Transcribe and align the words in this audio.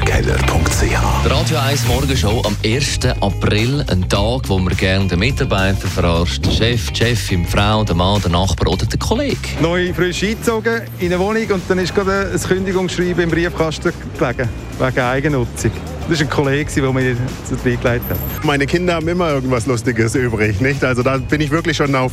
AlexanderKeller.ch 0.00 1.24
Die 1.24 1.28
Radio 1.28 1.58
1 1.58 1.86
Morgenshow 1.86 2.42
am 2.46 2.56
1. 2.64 3.00
April, 3.20 3.84
ein 3.88 4.08
Tag, 4.08 4.48
wo 4.48 4.58
wir 4.58 4.74
gerne 4.74 5.06
den 5.06 5.18
Mitarbeiter 5.18 5.88
verarscht, 5.88 6.44
den 6.44 6.52
Chef, 6.52 6.90
die 6.90 7.04
Chefin, 7.04 7.44
die 7.44 7.50
Frau, 7.50 7.84
den 7.84 7.96
Mann, 7.96 8.20
den 8.22 8.32
Nachbar 8.32 8.72
oder 8.72 8.86
den 8.86 8.98
Kollegen. 8.98 9.38
Neu 9.60 9.92
frisch 9.92 10.22
eingezogen 10.22 10.82
in 10.98 11.06
eine 11.06 11.18
Wohnung 11.18 11.46
und 11.50 11.62
dann 11.68 11.78
ist 11.78 11.94
gerade 11.94 12.30
ein 12.32 12.40
Kündigungsschreiben 12.40 13.24
im 13.24 13.30
Briefkasten 13.30 13.92
gelegen, 14.18 14.48
wegen 14.78 15.00
Eigennutzung. 15.00 15.72
Das 16.08 16.18
war 16.18 16.26
ein 16.26 16.30
Kollege, 16.30 16.80
der 16.80 16.92
mir 16.92 17.16
das 17.48 17.58
beigelegt 17.60 17.84
hat. 17.84 18.44
Meine 18.44 18.66
Kinder 18.66 18.94
haben 18.94 19.08
immer 19.08 19.30
irgendwas 19.30 19.66
Lustiges 19.66 20.14
übrig, 20.14 20.60
nicht? 20.60 20.82
Also 20.82 21.02
da 21.02 21.18
bin 21.18 21.40
ich 21.40 21.50
wirklich 21.50 21.76
schon 21.76 21.94
auf 21.94 22.12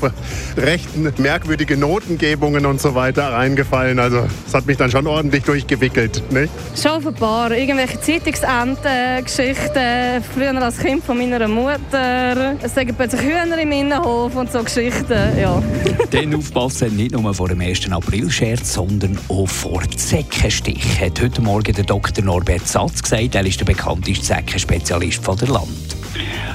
recht 0.55 1.19
merkwürdige 1.19 1.77
Notengebungen 1.77 2.65
und 2.65 2.79
so 2.79 2.95
weiter 2.95 3.33
reingefallen. 3.33 3.99
Also 3.99 4.27
es 4.47 4.53
hat 4.53 4.65
mich 4.65 4.77
dann 4.77 4.91
schon 4.91 5.07
ordentlich 5.07 5.43
durchgewickelt, 5.43 6.21
nicht? 6.31 6.51
Schon 6.75 6.91
auf 6.91 7.07
ein 7.07 7.15
paar. 7.15 7.51
Irgendwelche 7.51 7.99
Zeitungsenten-Geschichten. 7.99 10.23
Früher 10.33 10.61
als 10.61 10.77
Kind 10.77 11.03
von 11.03 11.17
meiner 11.17 11.47
Mutter. 11.47 12.55
Es 12.61 12.75
sagen 12.75 12.93
plötzlich 12.95 13.21
Hühner 13.21 13.57
im 13.57 13.71
Innenhof 13.71 14.35
und 14.35 14.51
so 14.51 14.63
Geschichten, 14.63 15.39
ja. 15.39 15.61
Dann 16.11 16.35
aufpassen, 16.35 16.95
nicht 16.95 17.11
nur 17.11 17.33
vor 17.33 17.47
dem 17.47 17.61
1. 17.61 17.91
April-Scherz, 17.91 18.73
sondern 18.73 19.17
auch 19.29 19.47
vor 19.47 19.81
Zeckenstich, 19.95 21.01
hat 21.01 21.21
heute 21.21 21.41
Morgen 21.41 21.73
der 21.73 21.83
Dr. 21.83 22.23
Norbert 22.23 22.67
Satz 22.67 23.01
gesagt. 23.01 23.35
Er 23.35 23.45
ist 23.45 23.59
der 23.59 23.65
bekannteste 23.77 24.25
Zeckenspezialist 24.25 25.21
der 25.39 25.47
Land. 25.47 25.67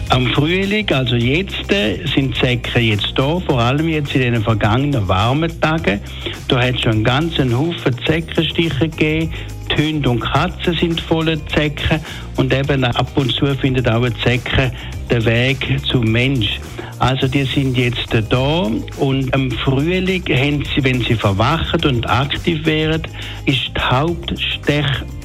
Am 0.08 0.26
Frühling, 0.32 0.90
also 0.92 1.14
jetzt, 1.16 1.72
äh, 1.72 2.04
sind 2.14 2.34
die 2.36 2.40
Säcken 2.40 2.82
jetzt 2.82 3.12
da, 3.14 3.38
vor 3.40 3.60
allem 3.60 3.88
jetzt 3.88 4.14
in 4.14 4.20
den 4.20 4.42
vergangenen 4.42 5.06
warmen 5.08 5.58
Tagen. 5.60 6.00
Da 6.48 6.60
hat 6.60 6.74
es 6.74 6.82
schon 6.82 6.92
einen 6.92 7.04
ganzen 7.04 7.56
Haufen 7.56 7.96
Zeckenstiche 8.04 8.88
gegeben. 8.88 9.32
Die 9.70 9.82
Hunde 9.82 10.10
und 10.10 10.20
Katzen 10.20 10.74
sind 10.74 11.00
voller 11.00 11.38
Zecken 11.46 12.00
und 12.36 12.52
eben 12.52 12.84
ab 12.84 13.10
und 13.14 13.32
zu 13.32 13.46
findet 13.54 13.88
auch 13.88 14.02
ein 14.02 14.14
Zecken 14.22 14.72
den 15.10 15.24
Weg 15.24 15.78
zum 15.86 16.04
Mensch. 16.04 16.60
Also 16.98 17.26
die 17.26 17.44
sind 17.44 17.76
jetzt 17.76 18.08
da 18.28 18.70
und 18.98 19.34
am 19.34 19.50
Frühling 19.50 20.22
sie, 20.26 20.84
wenn 20.84 21.00
sie 21.00 21.14
verwachen 21.14 21.84
und 21.84 22.08
aktiv 22.08 22.64
werden, 22.66 23.08
ist 23.46 23.70
die 23.74 23.80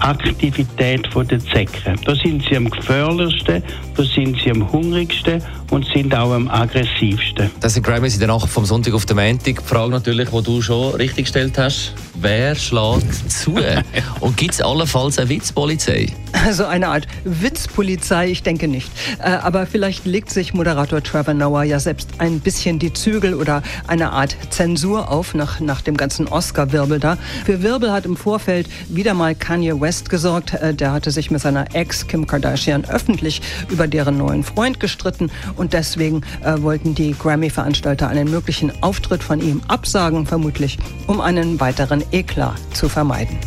Hauptstechaktivität 0.08 1.10
der 1.30 1.40
Zecken. 1.40 2.00
Da 2.06 2.16
sind 2.16 2.44
sie 2.48 2.56
am 2.56 2.70
gefährlichsten, 2.70 3.62
da 3.96 4.04
sind 4.04 4.38
sie 4.42 4.52
am 4.52 4.72
hungrigsten 4.72 5.42
und 5.70 5.86
sind 5.94 6.16
auch 6.16 6.32
am 6.32 6.48
aggressivsten. 6.48 7.50
Das 7.60 7.74
sind 7.74 7.86
Grammys 7.86 8.14
in 8.14 8.20
der 8.20 8.30
Nacht 8.30 8.48
vom 8.48 8.66
Sonntag 8.66 8.94
auf 8.94 9.06
den 9.06 9.18
Montag. 9.18 9.62
Die 9.62 9.66
Frage 9.66 9.92
natürlich, 9.92 10.30
die 10.30 10.44
du 10.44 10.62
schon 10.62 10.96
richtig 10.96 11.26
gestellt 11.26 11.58
hast, 11.58 11.94
wer 12.16 12.56
schlägt 12.56 13.30
zu? 13.30 13.56
und 14.22 14.38
gibt 14.38 14.54
es 14.54 14.62
allenfalls 14.62 15.20
eine 15.20 15.30
Witzpolizei? 15.30 16.08
Also 16.46 16.66
eine 16.66 16.90
Art 16.90 17.08
Witzpolizei, 17.24 18.30
ich 18.30 18.44
denke 18.44 18.68
nicht. 18.68 18.90
Äh, 19.20 19.32
aber 19.32 19.66
vielleicht 19.66 20.06
legt 20.06 20.30
sich 20.30 20.54
Moderator 20.54 21.02
Trevor 21.02 21.34
Noah 21.34 21.64
ja 21.64 21.80
selbst 21.80 22.10
ein 22.20 22.40
bisschen 22.40 22.80
die 22.80 22.94
Zügel 22.94 23.34
oder 23.34 23.64
eine 23.88 24.12
Art 24.12 24.38
Zensur 24.50 25.10
auf 25.10 25.34
nach, 25.34 25.60
nach 25.60 25.82
dem 25.82 25.98
ganzen 25.98 26.28
Oscar-Wirbel 26.28 27.00
da. 27.00 27.18
Für 27.46 27.64
Wirbel 27.64 27.92
hat 27.92 28.06
im 28.06 28.16
Vorfeld 28.16 28.68
wieder 28.88 29.14
mal 29.14 29.36
Kanye 29.36 29.82
West 29.82 29.97
gesorgt. 30.06 30.54
Äh, 30.54 30.74
der 30.74 30.92
hatte 30.92 31.12
sich 31.12 31.32
mit 31.32 31.42
seiner 31.42 31.76
Ex 31.76 32.08
Kim 32.08 32.28
Kardashian 32.28 32.86
öffentlich 32.86 33.42
über 33.70 33.88
deren 33.88 34.18
neuen 34.18 34.44
Freund 34.44 34.80
gestritten 34.80 35.32
und 35.56 35.74
deswegen 35.74 36.22
äh, 36.44 36.62
wollten 36.62 36.96
die 36.96 37.16
Grammy-Veranstalter 37.18 38.08
einen 38.08 38.30
möglichen 38.30 38.72
Auftritt 38.82 39.24
von 39.24 39.42
ihm 39.42 39.62
absagen, 39.68 40.26
vermutlich, 40.26 40.78
um 41.08 41.22
einen 41.22 41.60
weiteren 41.60 42.04
Eklat 42.12 42.60
zu 42.74 42.90
vermeiden. 42.90 43.38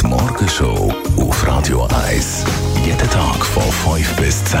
Die 0.00 0.06
Morgenshow 0.06 0.94
auf 1.16 1.46
Radio 1.46 1.88
1. 2.08 2.44
Jeden 2.84 3.10
Tag 3.10 3.44
von 3.44 3.62
5 3.94 4.16
bis 4.16 4.44
10. 4.44 4.60